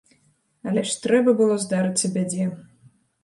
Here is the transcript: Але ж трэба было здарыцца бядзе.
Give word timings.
Але 0.69 0.83
ж 0.91 0.95
трэба 1.03 1.35
было 1.43 1.59
здарыцца 1.65 2.13
бядзе. 2.15 2.49